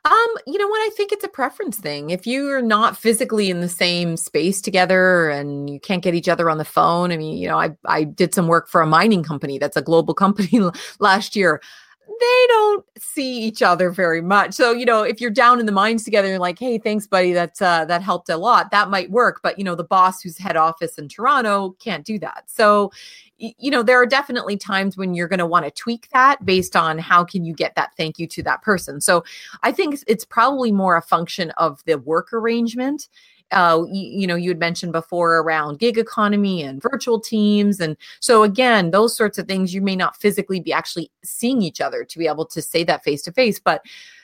[0.06, 0.80] Um, you know what?
[0.80, 2.10] I think it's a preference thing.
[2.10, 6.50] If you're not physically in the same space together and you can't get each other
[6.50, 9.24] on the phone, I mean, you know, I I did some work for a mining
[9.24, 10.60] company that's a global company
[11.00, 11.62] last year.
[12.08, 14.54] They don't see each other very much.
[14.54, 17.34] So, you know, if you're down in the mines together, you're like, hey, thanks, buddy.
[17.34, 18.72] That's uh that helped a lot.
[18.72, 19.42] That might work.
[19.44, 22.46] But you know, the boss who's head office in Toronto can't do that.
[22.48, 22.92] So
[23.40, 26.76] you know there are definitely times when you're going to want to tweak that based
[26.76, 29.24] on how can you get that thank you to that person so
[29.64, 33.08] i think it's probably more a function of the work arrangement
[33.52, 37.80] uh, you, you, know, you had mentioned before around gig economy and virtual teams.
[37.80, 41.82] And so, again, those sorts of things, you may not physically be actually seeing each
[41.82, 43.60] other to be able to say that face to face.
[43.60, 43.82] But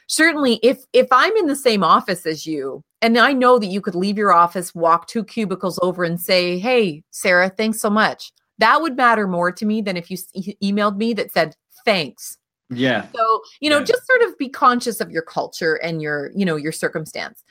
[0.08, 3.82] certainly, if if I'm in the same office as you, and I know that you
[3.82, 8.32] could leave your office, walk two cubicles over, and say, "Hey, Sarah, thanks so much."
[8.60, 11.56] That would matter more to me than if you e- emailed me that said
[11.86, 12.38] thanks.
[12.70, 13.08] Yeah.
[13.14, 13.86] So, you know, yeah.
[13.86, 17.44] just sort of be conscious of your culture and your, you know, your circumstance.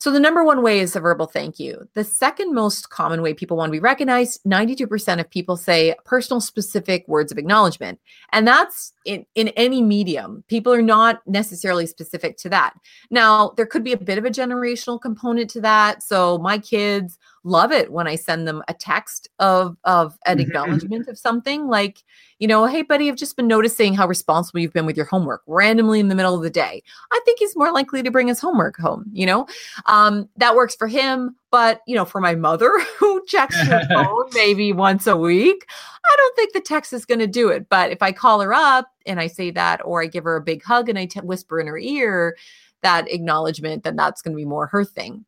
[0.00, 1.86] So the number one way is a verbal thank you.
[1.92, 6.40] The second most common way people want to be recognized, 92% of people say personal
[6.40, 8.00] specific words of acknowledgement.
[8.32, 10.42] And that's in, in any medium.
[10.48, 12.72] People are not necessarily specific to that.
[13.10, 16.02] Now, there could be a bit of a generational component to that.
[16.02, 20.48] So my kids love it when I send them a text of of an mm-hmm.
[20.48, 22.02] acknowledgement of something like,
[22.38, 25.42] you know, hey buddy, I've just been noticing how responsible you've been with your homework
[25.46, 26.82] randomly in the middle of the day.
[27.12, 29.46] I think he's more likely to bring his homework home, you know.
[29.86, 34.28] Um, that works for him, but you know, for my mother who checks her phone
[34.34, 35.66] maybe once a week,
[36.04, 37.68] I don't think the text is going to do it.
[37.68, 40.42] But if I call her up and I say that, or I give her a
[40.42, 42.36] big hug and I t- whisper in her ear
[42.82, 45.24] that acknowledgement, then that's going to be more her thing.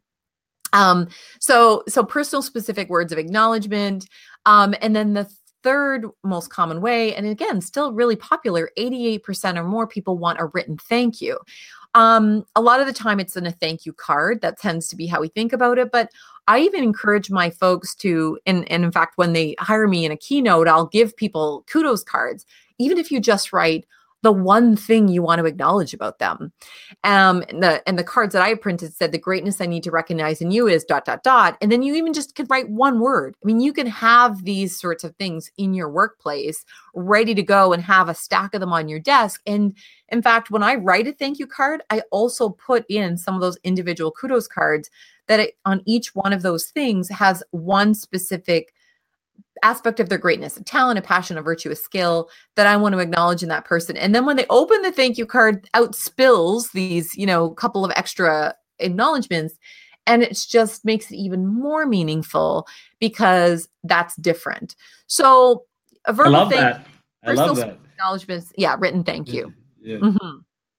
[0.72, 1.08] Um,
[1.38, 4.08] so so personal specific words of acknowledgement.
[4.46, 5.30] Um, and then the
[5.62, 10.46] third most common way, and again, still really popular, 88% or more people want a
[10.46, 11.38] written thank you.
[11.94, 14.40] Um, a lot of the time it's in a thank you card.
[14.40, 15.92] That tends to be how we think about it.
[15.92, 16.10] But
[16.48, 20.12] I even encourage my folks to, and, and in fact, when they hire me in
[20.12, 22.46] a keynote, I'll give people kudos cards.
[22.78, 23.86] Even if you just write,
[24.22, 26.52] the one thing you want to acknowledge about them.
[27.04, 29.90] Um, and the and the cards that I printed said the greatness I need to
[29.90, 31.58] recognize in you is dot dot dot.
[31.60, 33.36] And then you even just could write one word.
[33.42, 37.72] I mean, you can have these sorts of things in your workplace ready to go
[37.72, 39.40] and have a stack of them on your desk.
[39.46, 39.76] And
[40.08, 43.40] in fact, when I write a thank you card, I also put in some of
[43.40, 44.88] those individual kudos cards
[45.26, 48.72] that it, on each one of those things has one specific
[49.62, 52.94] aspect of their greatness, a talent, a passion, a virtue, a skill that I want
[52.94, 53.96] to acknowledge in that person.
[53.96, 57.84] And then when they open the thank you card, out spills these, you know, couple
[57.84, 59.54] of extra acknowledgments.
[60.06, 62.66] And it just makes it even more meaningful
[62.98, 64.74] because that's different.
[65.06, 65.64] So
[66.06, 66.86] a verbal I love thank, that.
[67.24, 67.78] I love that.
[67.94, 68.52] Acknowledgments.
[68.56, 69.52] Yeah, written thank you.
[69.80, 69.98] Yeah.
[69.98, 70.38] Mm-hmm.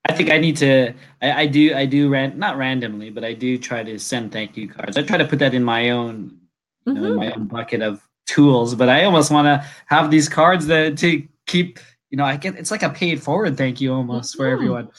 [0.09, 0.93] I think I need to.
[1.21, 1.73] I, I do.
[1.73, 2.09] I do.
[2.09, 4.97] Ran, not randomly, but I do try to send thank you cards.
[4.97, 6.37] I try to put that in my own,
[6.85, 7.11] you know, mm-hmm.
[7.11, 10.97] in my own bucket of tools, but I almost want to have these cards that
[10.99, 14.43] to keep, you know, I get it's like a paid forward thank you almost mm-hmm.
[14.43, 14.89] for everyone.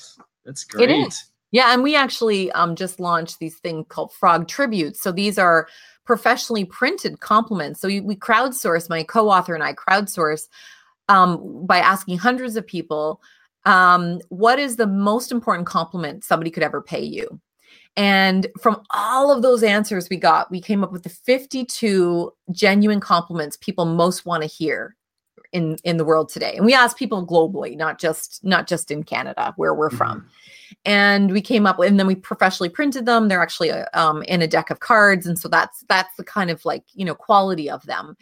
[0.44, 0.90] That's great.
[0.90, 1.24] It is.
[1.52, 5.00] Yeah, and we actually um, just launched these thing called Frog Tributes.
[5.00, 5.68] So these are
[6.04, 7.80] professionally printed compliments.
[7.80, 10.48] So we, we crowdsource, my co-author and I crowdsource
[11.08, 13.22] um, by asking hundreds of people,
[13.64, 17.40] um, what is the most important compliment somebody could ever pay you?
[17.96, 23.00] And from all of those answers we got, we came up with the 52 genuine
[23.00, 24.96] compliments people most want to hear
[25.54, 26.56] in in the world today.
[26.56, 29.96] And we asked people globally, not just not just in Canada where we're mm-hmm.
[29.96, 30.28] from.
[30.84, 33.28] And we came up with, and then we professionally printed them.
[33.28, 36.64] They're actually um, in a deck of cards, and so that's that's the kind of
[36.64, 38.16] like you know quality of them.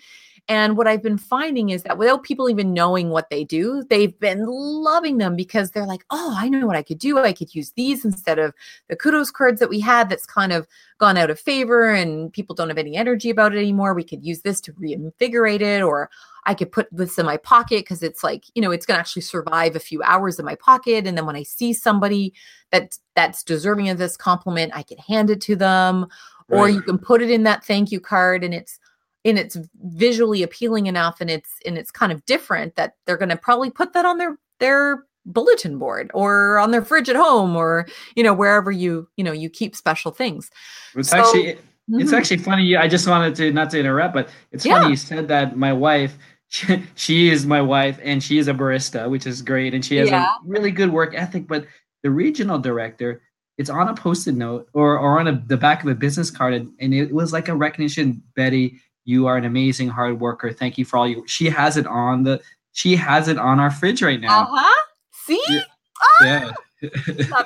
[0.48, 4.18] And what I've been finding is that without people even knowing what they do, they've
[4.18, 7.18] been loving them because they're like, oh, I know what I could do.
[7.18, 8.52] I could use these instead of
[8.88, 10.66] the kudos cards that we had that's kind of
[10.98, 13.94] gone out of favor and people don't have any energy about it anymore.
[13.94, 16.10] We could use this to reinvigorate it, or
[16.44, 19.00] I could put this in my pocket because it's like, you know, it's going to
[19.00, 21.06] actually survive a few hours in my pocket.
[21.06, 22.34] And then when I see somebody
[22.72, 26.08] that that's deserving of this compliment, I can hand it to them.
[26.48, 26.58] Right.
[26.58, 28.80] Or you can put it in that thank you card and it's
[29.24, 33.28] and it's visually appealing enough and it's and it's kind of different that they're going
[33.28, 37.54] to probably put that on their their bulletin board or on their fridge at home
[37.54, 40.50] or you know wherever you you know you keep special things
[40.96, 42.00] it's so, actually mm-hmm.
[42.00, 44.78] it's actually funny i just wanted to not to interrupt but it's yeah.
[44.78, 46.16] funny you said that my wife
[46.48, 49.96] she, she, is my wife and she is a barista which is great and she
[49.96, 50.24] has yeah.
[50.24, 51.66] a really good work ethic but
[52.02, 53.22] the regional director
[53.58, 56.52] it's on a post-it note or, or on a, the back of a business card
[56.52, 60.52] and, and it was like a recognition betty you are an amazing hard worker.
[60.52, 61.24] Thank you for all you.
[61.26, 62.40] She has it on the.
[62.72, 64.42] She has it on our fridge right now.
[64.42, 64.82] Uh huh.
[65.26, 65.44] See.
[65.48, 65.62] Yeah.
[66.02, 66.24] Ah!
[66.24, 66.52] Yeah.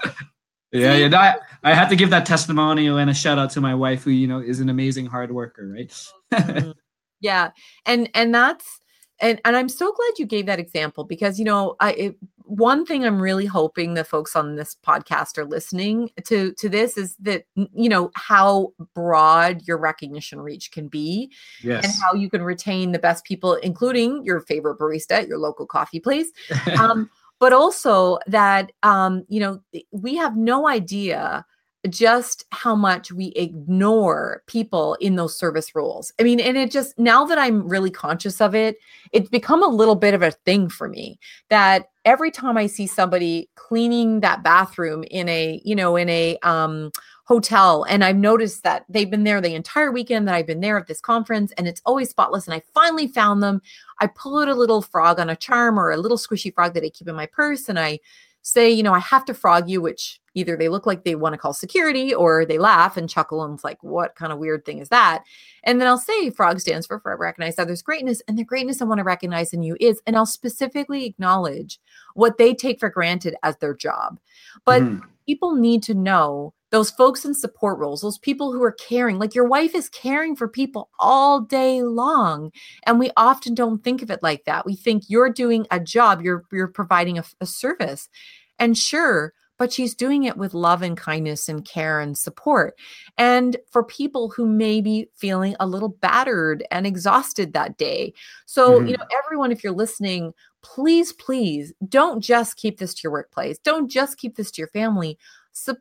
[0.72, 1.08] yeah, yeah.
[1.08, 4.04] No, I, I had to give that testimonial and a shout out to my wife,
[4.04, 5.88] who you know is an amazing hard worker, right?
[6.32, 6.70] mm-hmm.
[7.20, 7.50] Yeah,
[7.86, 8.78] and and that's
[9.20, 12.16] and and I'm so glad you gave that example because you know I it,
[12.46, 16.96] one thing I'm really hoping the folks on this podcast are listening to to this
[16.96, 21.32] is that you know how broad your recognition reach can be
[21.62, 21.84] yes.
[21.84, 25.66] and how you can retain the best people including your favorite barista at your local
[25.66, 26.30] coffee place
[26.78, 31.44] um, but also that um, you know we have no idea
[31.86, 36.12] just how much we ignore people in those service roles.
[36.20, 38.76] I mean, and it just now that I'm really conscious of it,
[39.12, 41.18] it's become a little bit of a thing for me
[41.50, 46.38] that every time I see somebody cleaning that bathroom in a, you know, in a
[46.42, 46.90] um
[47.26, 50.78] hotel and I've noticed that they've been there the entire weekend that I've been there
[50.78, 53.60] at this conference and it's always spotless and I finally found them.
[53.98, 56.84] I pull out a little frog on a charm or a little squishy frog that
[56.84, 57.98] I keep in my purse and I
[58.46, 61.32] say, you know, I have to frog you, which either they look like they want
[61.32, 64.64] to call security or they laugh and chuckle and it's like, what kind of weird
[64.64, 65.24] thing is that?
[65.64, 68.22] And then I'll say frog stands for forever recognize others' greatness.
[68.28, 71.80] And the greatness I want to recognize in you is, and I'll specifically acknowledge
[72.14, 74.20] what they take for granted as their job.
[74.64, 75.04] But mm-hmm.
[75.26, 79.34] people need to know those folks in support roles, those people who are caring, like
[79.34, 82.52] your wife is caring for people all day long.
[82.84, 84.66] And we often don't think of it like that.
[84.66, 88.10] We think you're doing a job, you're you're providing a, a service.
[88.58, 92.78] And sure, but she's doing it with love and kindness and care and support.
[93.16, 98.12] And for people who may be feeling a little battered and exhausted that day.
[98.44, 98.88] So, mm-hmm.
[98.88, 103.56] you know, everyone, if you're listening, please, please don't just keep this to your workplace.
[103.60, 105.16] Don't just keep this to your family.
[105.52, 105.74] So,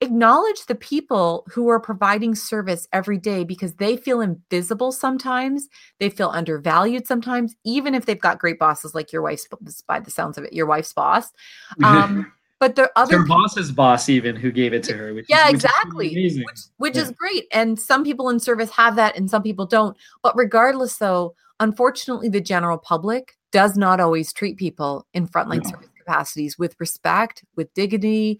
[0.00, 5.68] acknowledge the people who are providing service every day because they feel invisible sometimes
[5.98, 9.46] they feel undervalued sometimes even if they've got great bosses like your wife's
[9.88, 11.32] by the sounds of it your wife's boss
[11.84, 12.32] um,
[12.62, 15.12] but the other her boss's boss even who gave it to her.
[15.12, 16.14] Which yeah, is, exactly.
[16.14, 17.02] Which, which, which yeah.
[17.02, 17.48] is great.
[17.52, 19.96] And some people in service have that, and some people don't.
[20.22, 25.70] But regardless, though, unfortunately, the general public does not always treat people in frontline No.
[25.70, 28.38] service capacities with respect, with dignity,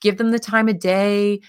[0.00, 1.40] give them the time of day.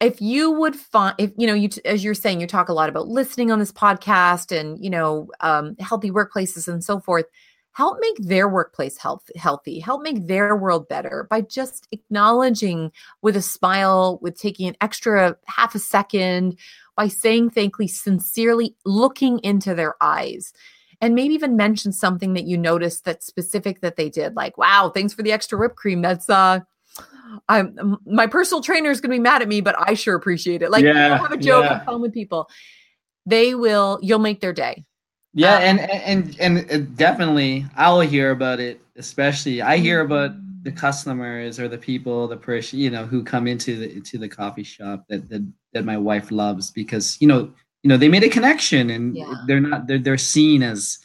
[0.00, 2.88] If you would find, if you know, you as you're saying, you talk a lot
[2.88, 7.26] about listening on this podcast and you know, um, healthy workplaces and so forth.
[7.72, 9.78] Help make their workplace health healthy.
[9.78, 12.90] Help make their world better by just acknowledging
[13.22, 16.58] with a smile, with taking an extra half a second,
[16.96, 20.52] by saying thank you sincerely, looking into their eyes
[21.00, 24.90] and maybe even mention something that you noticed that's specific that they did like wow
[24.92, 26.60] thanks for the extra whipped cream that's uh
[27.48, 30.62] i'm my personal trainer is going to be mad at me but i sure appreciate
[30.62, 31.84] it like you Yeah, have a joke yeah.
[31.84, 32.48] fun with people
[33.26, 34.84] they will you'll make their day
[35.34, 38.80] Yeah, Um, and and and uh, definitely, I'll hear about it.
[38.96, 40.32] Especially, I hear about
[40.64, 44.28] the customers or the people, the person, you know, who come into the to the
[44.28, 47.50] coffee shop that that, that my wife loves because you know,
[47.82, 49.34] you know, they made a connection and Yeah.
[49.46, 50.98] they're not they're they're seen as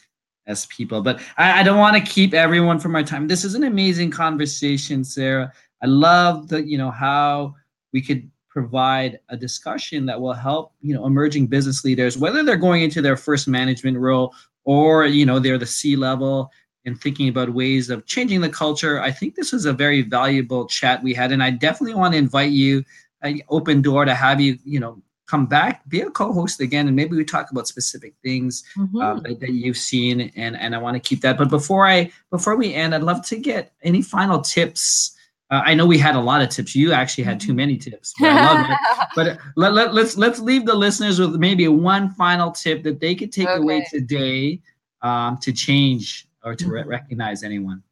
[0.46, 1.02] as people.
[1.02, 3.28] But I, I don't want to keep everyone from our time.
[3.28, 5.52] This is an amazing conversation, Sarah.
[5.82, 7.54] I love the you know how
[7.92, 12.56] we could provide a discussion that will help you know emerging business leaders whether they're
[12.56, 16.50] going into their first management role or you know they're the c level
[16.86, 20.66] and thinking about ways of changing the culture i think this was a very valuable
[20.66, 22.82] chat we had and i definitely want to invite you
[23.22, 26.96] an open door to have you you know come back be a co-host again and
[26.96, 28.96] maybe we talk about specific things Mm-hmm.
[28.98, 32.10] uh, that, that you've seen and and i want to keep that but before i
[32.30, 35.12] before we end i'd love to get any final tips
[35.50, 36.74] uh, i know we had a lot of tips.
[36.74, 38.78] You actually had too many tips but I love it.
[39.16, 43.14] But let, let, let's let's leave the listeners with maybe one final tip that they
[43.14, 44.60] could take away today
[45.02, 46.86] um, to change or to re- Mhm.
[46.86, 47.82] recognize anyone.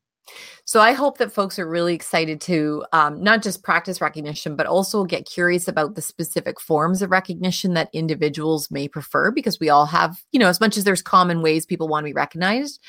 [0.66, 4.66] So I hope that folks are really excited to um, not just practice recognition, but
[4.66, 9.68] also get curious about the specific forms of recognition that individuals may prefer, because we
[9.68, 12.80] all have, you know, as much as there's common ways people want to be recognized,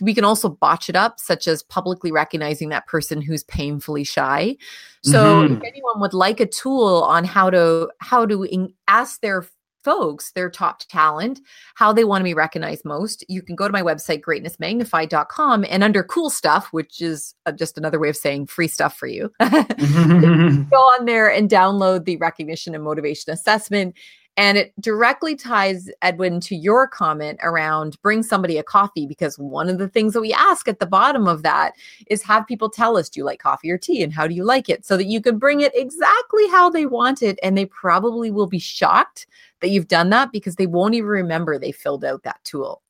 [0.00, 4.56] we can also botch it up, such as publicly recognizing that person who's painfully shy.
[5.02, 5.62] So if Mhm.
[5.66, 9.46] anyone would like a tool on how to how to in- ask their
[9.84, 11.40] folks, their top talent,
[11.74, 15.84] how they want to be recognized most, you can go to my website, greatnessmagnified.com, and
[15.84, 19.30] under cool stuff, which is uh, just another way of saying free stuff for you,
[19.40, 23.94] go on there and download the recognition and motivation assessment.
[24.36, 29.68] And it directly ties Edwin to your comment around bring somebody a coffee because one
[29.68, 31.74] of the things that we ask at the bottom of that
[32.08, 34.44] is have people tell us, do you like coffee or tea and how do you
[34.44, 34.84] like it?
[34.84, 37.38] So that you can bring it exactly how they want it.
[37.42, 39.26] And they probably will be shocked
[39.60, 42.82] that you've done that because they won't even remember they filled out that tool.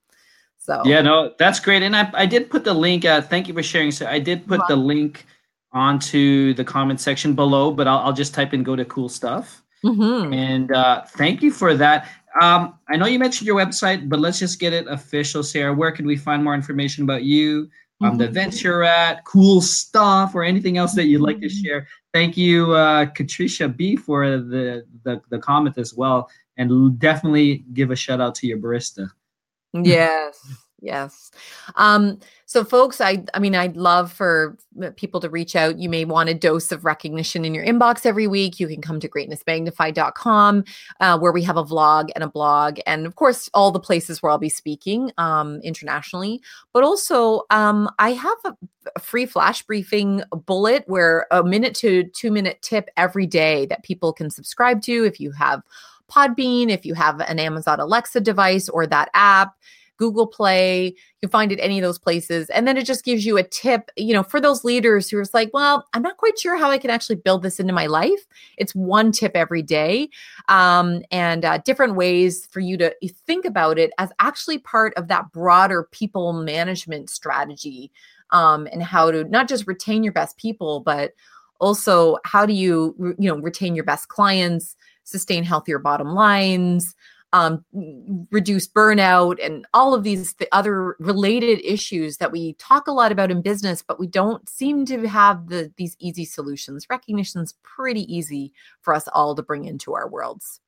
[0.59, 3.53] So, yeah no that's great and i, I did put the link uh, thank you
[3.53, 5.26] for sharing so i did put the link
[5.72, 9.62] onto the comment section below but i'll, I'll just type in go to cool stuff
[9.85, 10.35] Mhm.
[10.35, 12.09] And uh, thank you for that.
[12.41, 15.72] Um, I know you mentioned your website, but let's just get it official, Sarah.
[15.74, 17.68] Where can we find more information about you,
[18.01, 18.28] um, the Mhm.
[18.28, 21.62] events you're at, cool stuff, or anything else that you'd like to Mhm.
[21.64, 21.87] share?
[22.12, 27.91] Thank you, uh, Katricia B, for the, the the comment as well, and definitely give
[27.91, 29.11] a shout out to your barista.
[29.82, 30.39] yes
[30.85, 31.30] yes.
[31.76, 35.78] Um so folks i i mean i'd love for uh, people to reach out.
[35.78, 38.61] You may want a dose of recognition in your inbox every week.
[38.61, 40.64] You can come to greatnessmagnified.com
[41.01, 44.22] uh, where we have a vlog and a blog and of course all the places
[44.22, 46.41] where i'll be speaking um internationally.
[46.72, 48.55] But also um i have a,
[48.95, 53.82] a free flash briefing bullet where a minute to two minute tip every day that
[53.82, 55.62] people can subscribe to if you have
[56.11, 59.55] Podbean, if you have an Amazon Alexa device or that app,
[59.97, 62.51] Google Play, you can find it any of those places.
[62.51, 65.24] And then it just gives you a tip, you know, for those leaders who are
[65.32, 68.26] like, well, I'm not quite sure how I can actually build this into my life.
[68.59, 70.09] It's one tip every day
[70.49, 72.95] um, and uh, different ways for you to
[73.26, 77.90] think about it as actually part of that broader people management strategy
[78.30, 81.12] um, and how to not just retain your best people, but
[81.61, 86.95] also how do you, you know, retain your best clients, sustain healthier bottom lines,
[87.35, 87.64] um,
[88.30, 93.11] reduce burnout, and all of these th- other related issues that we talk a lot
[93.11, 96.87] about in business, but we don't seem to have the these easy solutions.
[96.89, 100.61] Recognition's pretty easy for us all to bring into our worlds.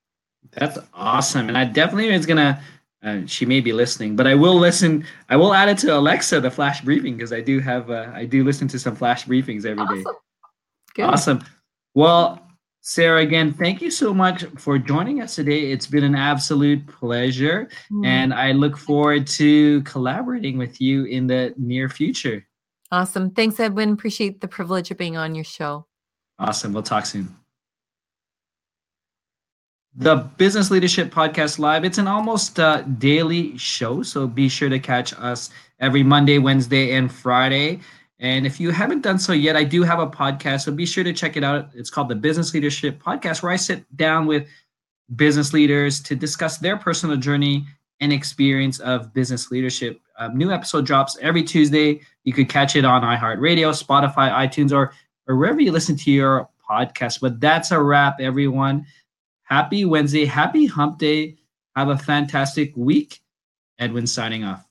[0.51, 2.61] That's awesome, and I definitely is gonna.
[3.01, 5.07] Uh, she may be listening, but I will listen.
[5.29, 7.91] I will add it to Alexa, the flash briefing, because I do have.
[7.91, 10.03] Uh, I do listen to some flash briefings every day.
[10.03, 10.17] Awesome.
[10.95, 11.05] Good.
[11.05, 11.45] Awesome.
[11.95, 12.46] Well,
[12.89, 15.73] Sarah, again, thank you so much for joining us today.
[15.73, 18.07] It's been an absolute pleasure, Mm.
[18.07, 22.47] and I look forward to collaborating with you in the near future.
[22.93, 23.33] Awesome.
[23.33, 23.91] Thanks, Edwin.
[23.91, 25.89] Appreciate the privilege of being on your show.
[26.39, 26.73] Awesome.
[26.73, 27.35] We'll talk soon.
[29.97, 31.85] The Business Leadership Podcast Live.
[31.85, 36.93] It's an almost uh, daily show, so be sure to catch us every Monday, Wednesday,
[36.93, 37.81] and Friday.
[38.19, 41.05] And if you haven't done so yet, I do have a podcast, so be sure
[41.05, 41.69] to check it out.
[41.75, 44.49] It's called the Business Leadership Podcast, where I sit down with
[45.15, 47.67] business leaders to discuss their personal journey
[48.01, 50.01] and experience of business leadership.
[50.19, 52.01] Um, new episode drops every Tuesday.
[52.25, 54.93] You could catch it on iHeartRadio, Spotify, iTunes, or,
[55.27, 57.21] or wherever you listen to your podcast.
[57.21, 58.87] But that's a wrap, everyone.
[59.43, 60.25] Happy Wednesday.
[60.25, 61.37] Happy hump day.
[61.77, 63.21] Have a fantastic week.
[63.79, 64.66] Edwin signing off.